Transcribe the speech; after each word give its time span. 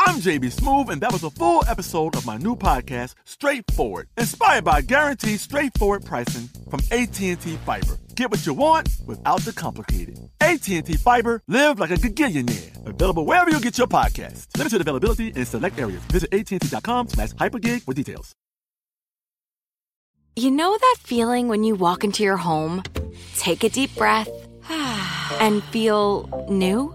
I'm 0.00 0.20
JB 0.20 0.54
Smoove, 0.54 0.90
and 0.90 1.00
that 1.00 1.12
was 1.12 1.24
a 1.24 1.30
full 1.30 1.64
episode 1.66 2.14
of 2.14 2.24
my 2.24 2.36
new 2.36 2.54
podcast, 2.54 3.14
Straightforward, 3.24 4.08
inspired 4.16 4.64
by 4.64 4.80
guaranteed 4.80 5.40
straightforward 5.40 6.04
pricing 6.04 6.48
from 6.70 6.80
AT&T 6.92 7.34
Fiber. 7.36 7.98
Get 8.14 8.30
what 8.30 8.46
you 8.46 8.54
want 8.54 8.88
without 9.06 9.40
the 9.40 9.52
complicated. 9.52 10.18
AT&T 10.40 10.82
Fiber, 10.98 11.42
live 11.48 11.80
like 11.80 11.90
a 11.90 11.94
gigillionaire. 11.94 12.86
Available 12.86 13.26
wherever 13.26 13.50
you 13.50 13.60
get 13.60 13.76
your 13.76 13.88
podcast. 13.88 14.46
Limited 14.56 14.80
availability 14.80 15.28
in 15.28 15.44
select 15.44 15.78
areas. 15.80 16.00
Visit 16.12 16.32
AT&T.com 16.32 17.08
slash 17.08 17.30
hypergig 17.32 17.82
for 17.82 17.92
details. 17.92 18.32
You 20.36 20.52
know 20.52 20.78
that 20.78 20.96
feeling 21.02 21.48
when 21.48 21.64
you 21.64 21.74
walk 21.74 22.04
into 22.04 22.22
your 22.22 22.36
home, 22.36 22.84
take 23.36 23.64
a 23.64 23.68
deep 23.68 23.94
breath, 23.96 24.28
and 24.70 25.64
feel 25.64 26.46
new? 26.48 26.94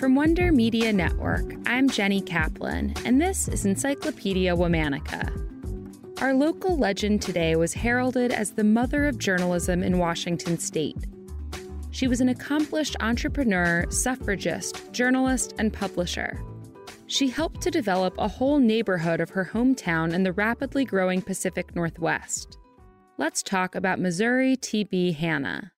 From 0.00 0.14
Wonder 0.14 0.50
Media 0.50 0.94
Network, 0.94 1.44
I'm 1.66 1.86
Jenny 1.86 2.22
Kaplan, 2.22 2.94
and 3.04 3.20
this 3.20 3.48
is 3.48 3.66
Encyclopedia 3.66 4.56
Womanica. 4.56 5.30
Our 6.22 6.32
local 6.32 6.78
legend 6.78 7.20
today 7.20 7.54
was 7.54 7.74
heralded 7.74 8.32
as 8.32 8.52
the 8.52 8.64
mother 8.64 9.04
of 9.04 9.18
journalism 9.18 9.82
in 9.82 9.98
Washington 9.98 10.56
state. 10.56 10.96
She 11.90 12.08
was 12.08 12.22
an 12.22 12.30
accomplished 12.30 12.96
entrepreneur, 13.00 13.84
suffragist, 13.90 14.90
journalist, 14.90 15.52
and 15.58 15.70
publisher. 15.70 16.42
She 17.06 17.28
helped 17.28 17.60
to 17.60 17.70
develop 17.70 18.14
a 18.16 18.26
whole 18.26 18.58
neighborhood 18.58 19.20
of 19.20 19.28
her 19.28 19.50
hometown 19.52 20.14
in 20.14 20.22
the 20.22 20.32
rapidly 20.32 20.86
growing 20.86 21.20
Pacific 21.20 21.76
Northwest. 21.76 22.56
Let's 23.18 23.42
talk 23.42 23.74
about 23.74 24.00
Missouri 24.00 24.56
T.B. 24.56 25.12
Hanna. 25.12 25.72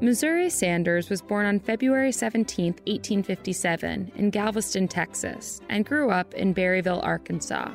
Missouri 0.00 0.48
Sanders 0.48 1.10
was 1.10 1.20
born 1.20 1.44
on 1.44 1.58
February 1.58 2.12
17, 2.12 2.66
1857, 2.86 4.12
in 4.14 4.30
Galveston, 4.30 4.86
Texas, 4.86 5.60
and 5.68 5.84
grew 5.84 6.08
up 6.08 6.32
in 6.34 6.54
Berryville, 6.54 7.02
Arkansas. 7.02 7.68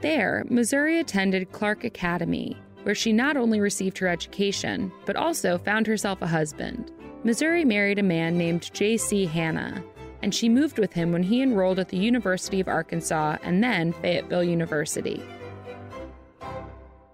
There, 0.00 0.44
Missouri 0.48 1.00
attended 1.00 1.50
Clark 1.50 1.82
Academy, 1.82 2.56
where 2.84 2.94
she 2.94 3.12
not 3.12 3.36
only 3.36 3.58
received 3.58 3.98
her 3.98 4.06
education, 4.06 4.92
but 5.06 5.16
also 5.16 5.58
found 5.58 5.88
herself 5.88 6.22
a 6.22 6.26
husband. 6.28 6.92
Missouri 7.24 7.64
married 7.64 7.98
a 7.98 8.04
man 8.04 8.38
named 8.38 8.72
J.C. 8.72 9.26
Hanna, 9.26 9.82
and 10.22 10.32
she 10.32 10.48
moved 10.48 10.78
with 10.78 10.92
him 10.92 11.10
when 11.10 11.24
he 11.24 11.42
enrolled 11.42 11.80
at 11.80 11.88
the 11.88 11.98
University 11.98 12.60
of 12.60 12.68
Arkansas 12.68 13.38
and 13.42 13.60
then 13.64 13.92
Fayetteville 13.94 14.44
University. 14.44 15.20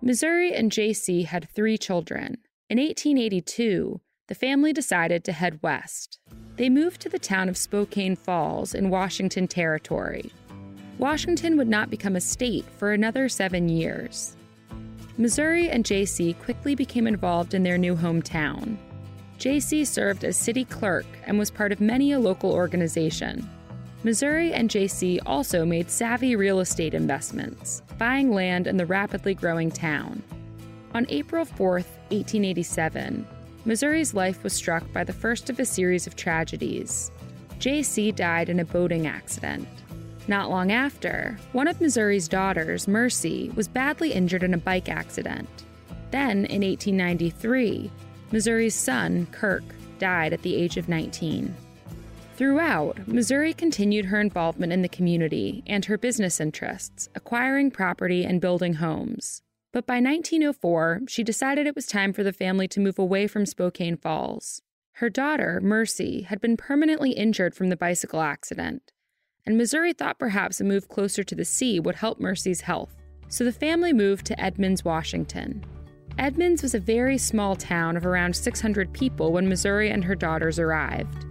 Missouri 0.02 0.52
and 0.52 0.70
J.C. 0.70 1.22
had 1.22 1.48
three 1.48 1.78
children. 1.78 2.36
In 2.68 2.76
1882, 2.76 3.98
the 4.32 4.38
family 4.38 4.72
decided 4.72 5.22
to 5.22 5.30
head 5.30 5.58
west. 5.62 6.18
They 6.56 6.70
moved 6.70 7.02
to 7.02 7.10
the 7.10 7.18
town 7.18 7.50
of 7.50 7.56
Spokane 7.58 8.16
Falls 8.16 8.72
in 8.72 8.88
Washington 8.88 9.46
Territory. 9.46 10.32
Washington 10.96 11.58
would 11.58 11.68
not 11.68 11.90
become 11.90 12.16
a 12.16 12.20
state 12.22 12.64
for 12.78 12.92
another 12.92 13.28
seven 13.28 13.68
years. 13.68 14.34
Missouri 15.18 15.68
and 15.68 15.84
JC 15.84 16.34
quickly 16.38 16.74
became 16.74 17.06
involved 17.06 17.52
in 17.52 17.62
their 17.62 17.76
new 17.76 17.94
hometown. 17.94 18.78
JC 19.38 19.86
served 19.86 20.24
as 20.24 20.34
city 20.34 20.64
clerk 20.64 21.04
and 21.26 21.38
was 21.38 21.50
part 21.50 21.70
of 21.70 21.82
many 21.82 22.12
a 22.12 22.18
local 22.18 22.52
organization. 22.52 23.46
Missouri 24.02 24.54
and 24.54 24.70
JC 24.70 25.18
also 25.26 25.66
made 25.66 25.90
savvy 25.90 26.36
real 26.36 26.60
estate 26.60 26.94
investments, 26.94 27.82
buying 27.98 28.32
land 28.32 28.66
in 28.66 28.78
the 28.78 28.86
rapidly 28.86 29.34
growing 29.34 29.70
town. 29.70 30.22
On 30.94 31.04
April 31.10 31.44
4, 31.44 31.72
1887, 31.72 33.26
Missouri's 33.64 34.12
life 34.12 34.42
was 34.42 34.52
struck 34.52 34.92
by 34.92 35.04
the 35.04 35.12
first 35.12 35.48
of 35.48 35.60
a 35.60 35.64
series 35.64 36.06
of 36.08 36.16
tragedies. 36.16 37.12
J.C. 37.60 38.10
died 38.10 38.48
in 38.48 38.58
a 38.58 38.64
boating 38.64 39.06
accident. 39.06 39.68
Not 40.26 40.50
long 40.50 40.72
after, 40.72 41.38
one 41.52 41.68
of 41.68 41.80
Missouri's 41.80 42.26
daughters, 42.26 42.88
Mercy, 42.88 43.50
was 43.54 43.68
badly 43.68 44.12
injured 44.12 44.42
in 44.42 44.54
a 44.54 44.58
bike 44.58 44.88
accident. 44.88 45.48
Then, 46.10 46.44
in 46.46 46.62
1893, 46.62 47.90
Missouri's 48.32 48.74
son, 48.74 49.26
Kirk, 49.30 49.64
died 50.00 50.32
at 50.32 50.42
the 50.42 50.56
age 50.56 50.76
of 50.76 50.88
19. 50.88 51.54
Throughout, 52.36 53.06
Missouri 53.06 53.54
continued 53.54 54.06
her 54.06 54.20
involvement 54.20 54.72
in 54.72 54.82
the 54.82 54.88
community 54.88 55.62
and 55.68 55.84
her 55.84 55.96
business 55.96 56.40
interests, 56.40 57.08
acquiring 57.14 57.70
property 57.70 58.24
and 58.24 58.40
building 58.40 58.74
homes. 58.74 59.42
But 59.72 59.86
by 59.86 59.94
1904, 59.94 61.02
she 61.08 61.24
decided 61.24 61.66
it 61.66 61.74
was 61.74 61.86
time 61.86 62.12
for 62.12 62.22
the 62.22 62.32
family 62.32 62.68
to 62.68 62.80
move 62.80 62.98
away 62.98 63.26
from 63.26 63.46
Spokane 63.46 63.96
Falls. 63.96 64.60
Her 64.96 65.08
daughter, 65.08 65.60
Mercy, 65.62 66.22
had 66.22 66.42
been 66.42 66.58
permanently 66.58 67.12
injured 67.12 67.54
from 67.54 67.70
the 67.70 67.76
bicycle 67.76 68.20
accident, 68.20 68.92
and 69.46 69.56
Missouri 69.56 69.94
thought 69.94 70.18
perhaps 70.18 70.60
a 70.60 70.64
move 70.64 70.88
closer 70.88 71.24
to 71.24 71.34
the 71.34 71.46
sea 71.46 71.80
would 71.80 71.96
help 71.96 72.20
Mercy's 72.20 72.60
health. 72.60 72.94
So 73.28 73.44
the 73.44 73.52
family 73.52 73.94
moved 73.94 74.26
to 74.26 74.38
Edmonds, 74.38 74.84
Washington. 74.84 75.64
Edmonds 76.18 76.62
was 76.62 76.74
a 76.74 76.78
very 76.78 77.16
small 77.16 77.56
town 77.56 77.96
of 77.96 78.04
around 78.04 78.36
600 78.36 78.92
people 78.92 79.32
when 79.32 79.48
Missouri 79.48 79.90
and 79.90 80.04
her 80.04 80.14
daughters 80.14 80.58
arrived. 80.58 81.24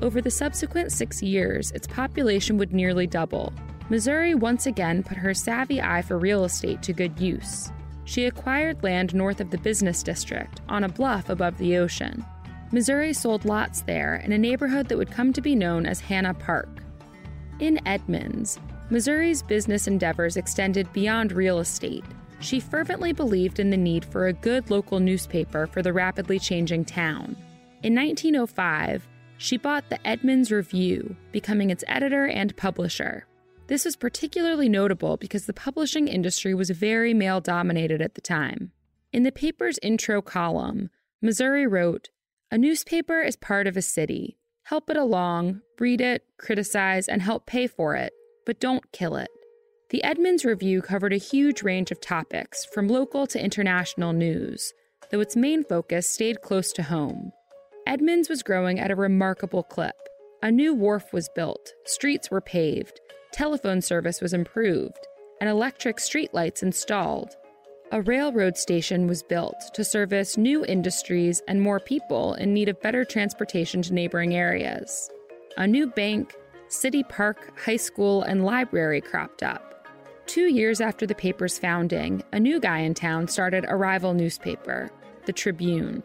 Over 0.00 0.20
the 0.20 0.30
subsequent 0.30 0.92
six 0.92 1.20
years, 1.20 1.72
its 1.72 1.88
population 1.88 2.56
would 2.58 2.72
nearly 2.72 3.08
double, 3.08 3.52
Missouri 3.92 4.34
once 4.34 4.64
again 4.64 5.02
put 5.02 5.18
her 5.18 5.34
savvy 5.34 5.82
eye 5.82 6.00
for 6.00 6.18
real 6.18 6.44
estate 6.44 6.80
to 6.80 6.94
good 6.94 7.20
use. 7.20 7.70
She 8.04 8.24
acquired 8.24 8.82
land 8.82 9.14
north 9.14 9.38
of 9.38 9.50
the 9.50 9.58
business 9.58 10.02
district, 10.02 10.62
on 10.66 10.84
a 10.84 10.88
bluff 10.88 11.28
above 11.28 11.58
the 11.58 11.76
ocean. 11.76 12.24
Missouri 12.72 13.12
sold 13.12 13.44
lots 13.44 13.82
there 13.82 14.16
in 14.24 14.32
a 14.32 14.38
neighborhood 14.38 14.88
that 14.88 14.96
would 14.96 15.10
come 15.10 15.30
to 15.34 15.42
be 15.42 15.54
known 15.54 15.84
as 15.84 16.00
Hanna 16.00 16.32
Park. 16.32 16.70
In 17.60 17.86
Edmonds, 17.86 18.58
Missouri's 18.88 19.42
business 19.42 19.86
endeavors 19.86 20.38
extended 20.38 20.90
beyond 20.94 21.30
real 21.30 21.58
estate. 21.58 22.06
She 22.40 22.60
fervently 22.60 23.12
believed 23.12 23.60
in 23.60 23.68
the 23.68 23.76
need 23.76 24.06
for 24.06 24.28
a 24.28 24.32
good 24.32 24.70
local 24.70 25.00
newspaper 25.00 25.66
for 25.66 25.82
the 25.82 25.92
rapidly 25.92 26.38
changing 26.38 26.86
town. 26.86 27.36
In 27.82 27.94
1905, 27.94 29.06
she 29.36 29.58
bought 29.58 29.90
the 29.90 30.06
Edmonds 30.06 30.50
Review, 30.50 31.14
becoming 31.30 31.68
its 31.68 31.84
editor 31.86 32.24
and 32.24 32.56
publisher. 32.56 33.26
This 33.72 33.86
was 33.86 33.96
particularly 33.96 34.68
notable 34.68 35.16
because 35.16 35.46
the 35.46 35.54
publishing 35.54 36.06
industry 36.06 36.52
was 36.52 36.68
very 36.68 37.14
male 37.14 37.40
dominated 37.40 38.02
at 38.02 38.14
the 38.14 38.20
time. 38.20 38.70
In 39.14 39.22
the 39.22 39.32
paper's 39.32 39.78
intro 39.82 40.20
column, 40.20 40.90
Missouri 41.22 41.66
wrote 41.66 42.10
A 42.50 42.58
newspaper 42.58 43.22
is 43.22 43.34
part 43.34 43.66
of 43.66 43.78
a 43.78 43.80
city. 43.80 44.36
Help 44.64 44.90
it 44.90 44.98
along, 44.98 45.62
read 45.80 46.02
it, 46.02 46.22
criticize, 46.36 47.08
and 47.08 47.22
help 47.22 47.46
pay 47.46 47.66
for 47.66 47.96
it, 47.96 48.12
but 48.44 48.60
don't 48.60 48.92
kill 48.92 49.16
it. 49.16 49.30
The 49.88 50.04
Edmonds 50.04 50.44
Review 50.44 50.82
covered 50.82 51.14
a 51.14 51.28
huge 51.32 51.62
range 51.62 51.90
of 51.90 51.98
topics, 51.98 52.66
from 52.66 52.88
local 52.88 53.26
to 53.28 53.42
international 53.42 54.12
news. 54.12 54.74
though 55.10 55.20
its 55.20 55.34
main 55.34 55.64
focus 55.64 56.06
stayed 56.06 56.42
close 56.42 56.74
to 56.74 56.82
home. 56.82 57.32
Edmonds 57.86 58.28
was 58.28 58.42
growing 58.42 58.78
at 58.78 58.90
a 58.90 58.96
remarkable 58.96 59.62
clip. 59.62 59.96
A 60.42 60.50
new 60.50 60.74
wharf 60.74 61.10
was 61.14 61.30
built, 61.34 61.72
streets 61.86 62.30
were 62.30 62.42
paved, 62.42 63.00
telephone 63.32 63.80
service 63.80 64.20
was 64.20 64.34
improved, 64.34 65.06
and 65.40 65.48
electric 65.48 65.96
streetlights 65.96 66.62
installed. 66.62 67.36
A 67.90 68.02
railroad 68.02 68.56
station 68.56 69.06
was 69.06 69.22
built 69.22 69.56
to 69.74 69.84
service 69.84 70.38
new 70.38 70.64
industries 70.64 71.42
and 71.48 71.60
more 71.60 71.80
people 71.80 72.34
in 72.34 72.54
need 72.54 72.68
of 72.68 72.80
better 72.80 73.04
transportation 73.04 73.82
to 73.82 73.92
neighboring 73.92 74.34
areas. 74.34 75.10
A 75.56 75.66
new 75.66 75.86
bank, 75.88 76.34
city 76.68 77.02
park, 77.02 77.58
high 77.58 77.76
school, 77.76 78.22
and 78.22 78.44
library 78.44 79.00
cropped 79.00 79.42
up. 79.42 79.86
Two 80.26 80.46
years 80.46 80.80
after 80.80 81.06
the 81.06 81.14
paper's 81.14 81.58
founding, 81.58 82.22
a 82.32 82.40
new 82.40 82.60
guy 82.60 82.78
in 82.78 82.94
town 82.94 83.28
started 83.28 83.66
a 83.68 83.76
rival 83.76 84.14
newspaper, 84.14 84.90
the 85.26 85.32
Tribune. 85.32 86.02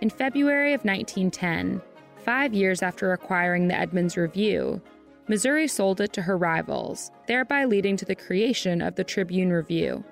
In 0.00 0.10
February 0.10 0.74
of 0.74 0.84
1910, 0.84 1.80
five 2.24 2.54
years 2.54 2.82
after 2.82 3.12
acquiring 3.12 3.68
the 3.68 3.78
Edmonds 3.78 4.16
Review, 4.16 4.80
Missouri 5.26 5.66
sold 5.66 6.00
it 6.00 6.12
to 6.12 6.22
her 6.22 6.36
rivals, 6.36 7.10
thereby 7.26 7.64
leading 7.64 7.96
to 7.96 8.04
the 8.04 8.14
creation 8.14 8.82
of 8.82 8.94
the 8.94 9.04
Tribune 9.04 9.50
Review. 9.50 10.04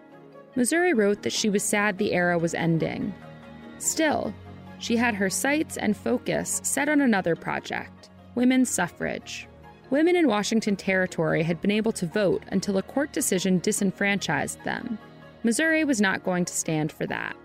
Missouri 0.56 0.94
wrote 0.94 1.22
that 1.22 1.32
she 1.32 1.48
was 1.48 1.62
sad 1.62 1.98
the 1.98 2.12
era 2.12 2.38
was 2.38 2.54
ending. 2.54 3.14
Still, 3.78 4.34
she 4.78 4.96
had 4.96 5.14
her 5.14 5.30
sights 5.30 5.76
and 5.76 5.96
focus 5.96 6.60
set 6.64 6.88
on 6.88 7.00
another 7.00 7.36
project 7.36 8.08
women's 8.34 8.70
suffrage. 8.70 9.46
Women 9.90 10.16
in 10.16 10.26
Washington 10.26 10.74
Territory 10.74 11.42
had 11.42 11.60
been 11.60 11.70
able 11.70 11.92
to 11.92 12.06
vote 12.06 12.42
until 12.50 12.78
a 12.78 12.82
court 12.82 13.12
decision 13.12 13.58
disenfranchised 13.58 14.64
them. 14.64 14.98
Missouri 15.42 15.84
was 15.84 16.00
not 16.00 16.24
going 16.24 16.46
to 16.46 16.54
stand 16.54 16.90
for 16.90 17.06
that. 17.06 17.36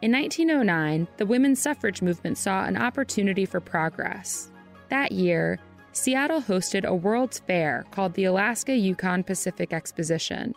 In 0.00 0.12
1909, 0.12 1.06
the 1.18 1.26
women's 1.26 1.60
suffrage 1.60 2.00
movement 2.00 2.38
saw 2.38 2.64
an 2.64 2.78
opportunity 2.78 3.44
for 3.44 3.60
progress. 3.60 4.50
That 4.88 5.12
year, 5.12 5.58
Seattle 5.92 6.42
hosted 6.42 6.84
a 6.84 6.94
World's 6.94 7.40
Fair 7.40 7.84
called 7.90 8.14
the 8.14 8.24
Alaska 8.24 8.76
Yukon 8.76 9.24
Pacific 9.24 9.72
Exposition. 9.72 10.54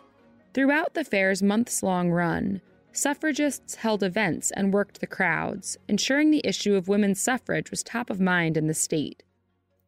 Throughout 0.54 0.94
the 0.94 1.04
fair's 1.04 1.42
months 1.42 1.82
long 1.82 2.10
run, 2.10 2.60
suffragists 2.92 3.74
held 3.74 4.04
events 4.04 4.52
and 4.52 4.72
worked 4.72 5.00
the 5.00 5.08
crowds, 5.08 5.76
ensuring 5.88 6.30
the 6.30 6.46
issue 6.46 6.76
of 6.76 6.86
women's 6.86 7.20
suffrage 7.20 7.72
was 7.72 7.82
top 7.82 8.10
of 8.10 8.20
mind 8.20 8.56
in 8.56 8.68
the 8.68 8.74
state. 8.74 9.24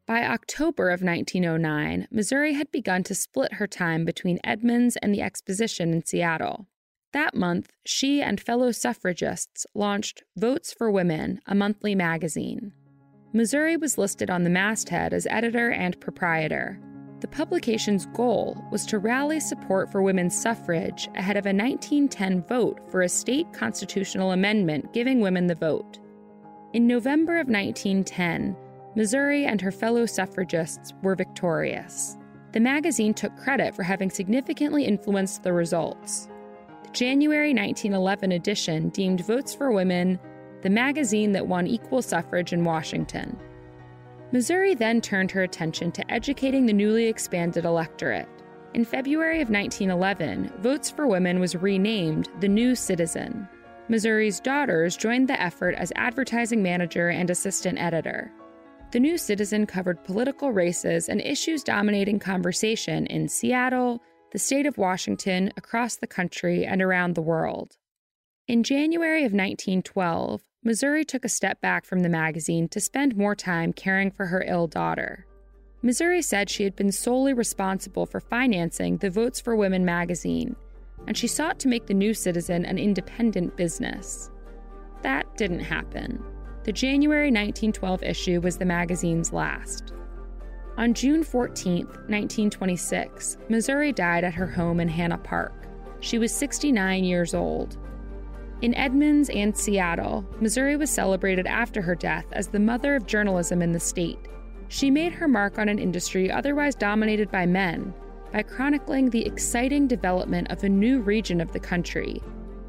By 0.05 0.25
October 0.25 0.89
of 0.89 1.01
1909, 1.01 2.07
Missouri 2.11 2.53
had 2.53 2.69
begun 2.71 3.03
to 3.03 3.15
split 3.15 3.53
her 3.53 3.67
time 3.67 4.03
between 4.03 4.39
Edmonds 4.43 4.97
and 4.97 5.13
the 5.13 5.21
exposition 5.21 5.93
in 5.93 6.05
Seattle. 6.05 6.67
That 7.13 7.35
month, 7.35 7.71
she 7.85 8.21
and 8.21 8.39
fellow 8.39 8.71
suffragists 8.71 9.65
launched 9.73 10.23
Votes 10.35 10.73
for 10.73 10.91
Women, 10.91 11.39
a 11.45 11.55
monthly 11.55 11.95
magazine. 11.95 12.73
Missouri 13.33 13.75
was 13.75 13.97
listed 13.97 14.29
on 14.29 14.43
the 14.43 14.49
masthead 14.49 15.13
as 15.13 15.27
editor 15.29 15.71
and 15.71 15.99
proprietor. 15.99 16.79
The 17.19 17.27
publication's 17.27 18.05
goal 18.07 18.63
was 18.71 18.85
to 18.85 18.99
rally 18.99 19.39
support 19.39 19.91
for 19.91 20.01
women's 20.01 20.39
suffrage 20.39 21.09
ahead 21.15 21.35
of 21.35 21.45
a 21.45 21.49
1910 21.49 22.43
vote 22.43 22.79
for 22.89 23.01
a 23.01 23.09
state 23.09 23.51
constitutional 23.53 24.31
amendment 24.31 24.93
giving 24.93 25.19
women 25.19 25.47
the 25.47 25.55
vote. 25.55 25.99
In 26.73 26.87
November 26.87 27.39
of 27.39 27.47
1910, 27.47 28.55
Missouri 28.95 29.45
and 29.45 29.59
her 29.59 29.71
fellow 29.71 30.05
suffragists 30.05 30.93
were 31.01 31.15
victorious. 31.15 32.17
The 32.53 32.59
magazine 32.59 33.13
took 33.13 33.35
credit 33.35 33.75
for 33.75 33.83
having 33.83 34.09
significantly 34.09 34.85
influenced 34.85 35.43
the 35.43 35.53
results. 35.53 36.29
The 36.83 36.91
January 36.91 37.53
1911 37.53 38.31
edition 38.31 38.89
deemed 38.89 39.25
Votes 39.25 39.53
for 39.53 39.71
Women 39.71 40.17
the 40.61 40.69
magazine 40.69 41.31
that 41.31 41.47
won 41.47 41.67
equal 41.67 42.01
suffrage 42.01 42.53
in 42.53 42.63
Washington. 42.63 43.37
Missouri 44.31 44.75
then 44.75 44.99
turned 44.99 45.31
her 45.31 45.43
attention 45.43 45.91
to 45.93 46.11
educating 46.11 46.65
the 46.65 46.73
newly 46.73 47.05
expanded 47.05 47.65
electorate. 47.65 48.27
In 48.73 48.83
February 48.83 49.41
of 49.41 49.49
1911, 49.49 50.51
Votes 50.59 50.89
for 50.89 51.07
Women 51.07 51.39
was 51.39 51.55
renamed 51.55 52.29
The 52.41 52.49
New 52.49 52.75
Citizen. 52.75 53.47
Missouri's 53.89 54.41
daughters 54.41 54.97
joined 54.97 55.29
the 55.29 55.41
effort 55.41 55.75
as 55.75 55.93
advertising 55.95 56.61
manager 56.61 57.09
and 57.09 57.29
assistant 57.29 57.79
editor. 57.79 58.31
The 58.91 58.99
New 58.99 59.17
Citizen 59.17 59.65
covered 59.65 60.03
political 60.03 60.51
races 60.51 61.07
and 61.07 61.21
issues 61.21 61.63
dominating 61.63 62.19
conversation 62.19 63.05
in 63.07 63.29
Seattle, 63.29 64.01
the 64.33 64.39
state 64.39 64.65
of 64.65 64.77
Washington, 64.77 65.53
across 65.55 65.95
the 65.95 66.07
country, 66.07 66.65
and 66.65 66.81
around 66.81 67.15
the 67.15 67.21
world. 67.21 67.77
In 68.47 68.63
January 68.63 69.19
of 69.19 69.31
1912, 69.33 70.41
Missouri 70.67 71.05
took 71.05 71.23
a 71.23 71.29
step 71.29 71.61
back 71.61 71.85
from 71.85 72.01
the 72.01 72.09
magazine 72.09 72.67
to 72.67 72.81
spend 72.81 73.15
more 73.15 73.33
time 73.33 73.71
caring 73.71 74.11
for 74.11 74.25
her 74.25 74.43
ill 74.45 74.67
daughter. 74.67 75.25
Missouri 75.81 76.21
said 76.21 76.49
she 76.49 76.65
had 76.65 76.75
been 76.75 76.91
solely 76.91 77.31
responsible 77.31 78.05
for 78.05 78.19
financing 78.19 78.97
the 78.97 79.09
Votes 79.09 79.39
for 79.39 79.55
Women 79.55 79.85
magazine, 79.85 80.57
and 81.07 81.17
she 81.17 81.25
sought 81.25 81.57
to 81.59 81.69
make 81.69 81.87
the 81.87 81.93
New 81.93 82.13
Citizen 82.13 82.65
an 82.65 82.77
independent 82.77 83.55
business. 83.55 84.29
That 85.03 85.37
didn't 85.37 85.61
happen. 85.61 86.21
The 86.65 86.73
January 86.73 87.27
1912 87.27 88.03
issue 88.03 88.41
was 88.41 88.57
the 88.57 88.65
magazine's 88.65 89.31
last. 89.31 89.93
On 90.75 90.93
June 90.93 91.23
14, 91.23 91.85
1926, 91.85 93.37
Missouri 93.47 93.93
died 93.93 94.25
at 94.25 94.33
her 94.33 94.47
home 94.47 94.81
in 94.81 94.89
Hanna 94.89 95.17
Park. 95.17 95.53
She 96.01 96.19
was 96.19 96.35
69 96.35 97.05
years 97.05 97.33
old. 97.33 97.77
In 98.61 98.73
Edmonds 98.73 99.29
and 99.29 99.55
Seattle, 99.55 100.25
Missouri 100.41 100.77
was 100.77 100.89
celebrated 100.89 101.45
after 101.45 101.79
her 101.81 101.93
death 101.93 102.25
as 102.31 102.47
the 102.47 102.59
mother 102.59 102.95
of 102.95 103.05
journalism 103.05 103.61
in 103.61 103.71
the 103.71 103.79
state. 103.79 104.19
She 104.67 104.89
made 104.89 105.13
her 105.13 105.27
mark 105.27 105.59
on 105.59 105.69
an 105.69 105.77
industry 105.77 106.31
otherwise 106.31 106.73
dominated 106.73 107.29
by 107.31 107.45
men 107.45 107.93
by 108.33 108.41
chronicling 108.41 109.09
the 109.09 109.25
exciting 109.25 109.87
development 109.87 110.51
of 110.51 110.63
a 110.63 110.69
new 110.69 111.01
region 111.01 111.39
of 111.39 111.51
the 111.51 111.59
country 111.59 112.21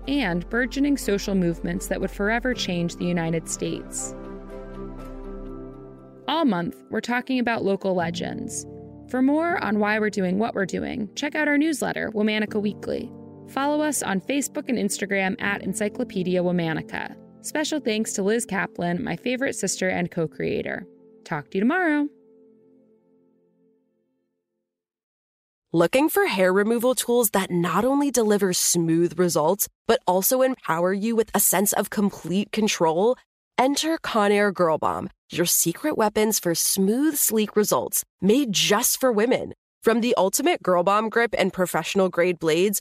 and 0.07 0.49
burgeoning 0.51 0.97
social 0.97 1.35
movements 1.35 1.89
that 1.89 2.01
would 2.01 2.11
forever 2.11 2.55
change 2.55 2.97
the 2.97 3.05
United 3.05 3.49
States. 3.49 4.15
All 6.29 6.45
month, 6.45 6.77
we're 6.91 7.01
talking 7.01 7.39
about 7.39 7.65
local 7.65 7.95
legends. 7.95 8.67
For 9.09 9.23
more 9.23 9.63
on 9.65 9.79
why 9.79 9.99
we're 9.99 10.11
doing 10.11 10.39
what 10.39 10.55
we're 10.55 10.67
doing, 10.67 11.09
check 11.15 11.35
out 11.35 11.49
our 11.49 11.59
newsletter, 11.59 12.11
Womanica 12.15 12.61
Weekly. 12.61 13.11
Follow 13.49 13.81
us 13.81 14.03
on 14.03 14.21
Facebook 14.21 14.69
and 14.69 14.79
Instagram 14.79 15.41
at 15.41 15.63
Encyclopedia 15.63 16.43
Womanica. 16.43 17.17
Special 17.41 17.81
thanks 17.81 18.13
to 18.13 18.23
Liz 18.23 18.45
Kaplan, 18.45 19.03
my 19.03 19.17
favorite 19.17 19.55
sister 19.55 19.89
and 19.89 20.11
co 20.11 20.29
creator. 20.29 20.87
Talk 21.25 21.51
to 21.51 21.59
you 21.59 21.63
tomorrow. 21.63 22.09
Looking 25.73 26.09
for 26.09 26.27
hair 26.27 26.53
removal 26.53 26.95
tools 26.95 27.31
that 27.31 27.51
not 27.51 27.85
only 27.85 28.11
deliver 28.11 28.55
smooth 28.55 29.19
results, 29.19 29.69
but 29.87 30.01
also 30.07 30.41
empower 30.41 30.95
you 30.95 31.15
with 31.15 31.31
a 31.35 31.41
sense 31.41 31.75
of 31.75 31.91
complete 31.91 32.53
control? 32.53 33.17
Enter 33.59 33.99
Conair 33.99 34.53
Girl 34.53 34.79
Bomb, 34.79 35.11
your 35.31 35.45
secret 35.45 35.99
weapons 35.99 36.39
for 36.39 36.55
smooth, 36.55 37.17
sleek 37.17 37.55
results 37.55 38.05
made 38.23 38.53
just 38.53 38.99
for 38.99 39.13
women. 39.13 39.53
From 39.83 40.01
the 40.01 40.15
ultimate 40.17 40.63
Girl 40.63 40.83
Bomb 40.83 41.09
grip 41.09 41.35
and 41.37 41.53
professional 41.53 42.09
grade 42.09 42.39
blades, 42.39 42.81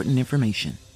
important 0.01 0.17
information. 0.17 0.90